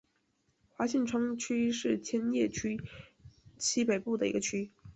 [0.67, 2.75] 花见川区是千叶市
[3.59, 4.71] 西北部的一个区。